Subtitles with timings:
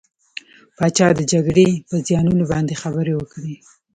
[0.77, 3.55] پاچا د جګرې په زيانونو باندې خبرې وکړې.